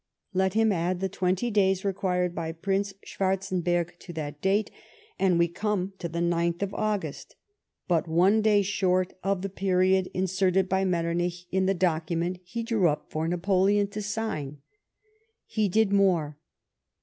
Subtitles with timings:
[0.33, 4.71] Let him add the twenty days required by rriiice Schvvarzenberg to that date,
[5.19, 7.35] and wc come to the 9th August,
[7.87, 12.89] but one day short of the period inserted by Metternlch in the document he drew
[12.89, 14.63] up for Napoleon to sign!
[15.45, 16.39] He did more.